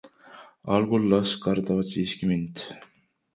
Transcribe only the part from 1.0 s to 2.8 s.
las kardavad siiski mind.